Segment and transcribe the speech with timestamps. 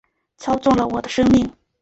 [0.37, 1.47] 操纵了我的生命